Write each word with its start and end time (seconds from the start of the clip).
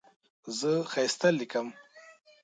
زه 0.57 0.71
ښایسته 0.91 1.29
لیکم. 1.39 1.67